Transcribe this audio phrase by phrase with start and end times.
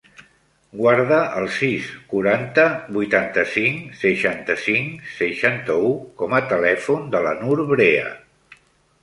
[0.77, 2.65] Guarda el sis, quaranta,
[2.95, 5.93] vuitanta-cinc, seixanta-cinc, seixanta-u
[6.25, 8.11] com a telèfon de la Nour Brea.